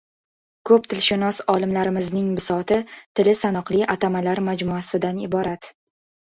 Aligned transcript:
Ko‘p 0.69 0.87
tilshunos 0.93 1.41
olimlarimizning 1.55 2.33
bisoti— 2.41 2.79
tili 3.21 3.37
sanoqli 3.43 3.85
atamalar 3.99 4.45
majmuasidan 4.51 5.25
iborat. 5.31 5.75